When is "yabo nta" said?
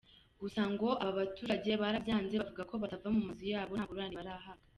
3.53-3.83